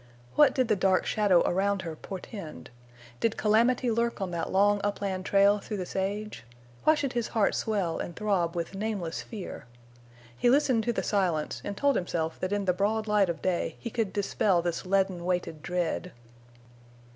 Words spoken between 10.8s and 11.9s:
to the silence and